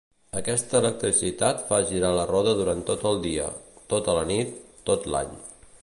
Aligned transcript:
Aquesta 0.39 0.77
electricitat 0.83 1.61
fa 1.67 1.79
girar 1.91 2.11
la 2.21 2.25
roda 2.31 2.55
durant 2.63 2.81
tot 2.91 3.07
el 3.13 3.23
dia, 3.29 3.47
tota 3.95 4.17
la 4.21 4.25
nit, 4.35 4.61
tot 4.91 5.11
l'any. 5.17 5.39